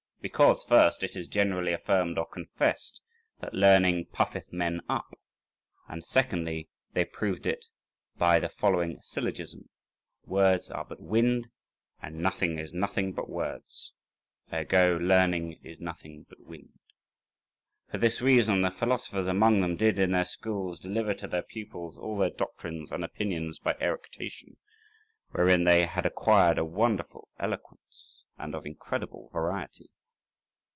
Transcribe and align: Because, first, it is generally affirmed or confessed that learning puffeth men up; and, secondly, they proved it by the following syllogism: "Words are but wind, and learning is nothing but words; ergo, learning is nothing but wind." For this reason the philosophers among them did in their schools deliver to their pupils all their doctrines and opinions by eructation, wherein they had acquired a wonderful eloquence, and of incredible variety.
Because, 0.21 0.63
first, 0.63 1.01
it 1.01 1.15
is 1.15 1.27
generally 1.27 1.73
affirmed 1.73 2.19
or 2.19 2.27
confessed 2.27 3.01
that 3.39 3.55
learning 3.55 4.05
puffeth 4.13 4.53
men 4.53 4.79
up; 4.87 5.17
and, 5.87 6.05
secondly, 6.05 6.69
they 6.93 7.05
proved 7.05 7.47
it 7.47 7.65
by 8.17 8.37
the 8.37 8.47
following 8.47 8.99
syllogism: 9.01 9.69
"Words 10.27 10.69
are 10.69 10.85
but 10.85 11.01
wind, 11.01 11.49
and 12.03 12.21
learning 12.21 12.59
is 12.59 12.71
nothing 12.71 13.13
but 13.13 13.31
words; 13.31 13.93
ergo, 14.53 14.95
learning 14.99 15.59
is 15.63 15.79
nothing 15.79 16.27
but 16.29 16.39
wind." 16.41 16.77
For 17.89 17.97
this 17.97 18.21
reason 18.21 18.61
the 18.61 18.69
philosophers 18.69 19.25
among 19.25 19.59
them 19.61 19.75
did 19.75 19.97
in 19.97 20.11
their 20.11 20.23
schools 20.25 20.77
deliver 20.79 21.15
to 21.15 21.27
their 21.27 21.41
pupils 21.41 21.97
all 21.97 22.19
their 22.19 22.29
doctrines 22.29 22.91
and 22.91 23.03
opinions 23.03 23.57
by 23.57 23.73
eructation, 23.81 24.57
wherein 25.31 25.63
they 25.63 25.87
had 25.87 26.05
acquired 26.05 26.59
a 26.59 26.63
wonderful 26.63 27.27
eloquence, 27.39 28.23
and 28.37 28.53
of 28.53 28.67
incredible 28.67 29.31
variety. 29.33 29.89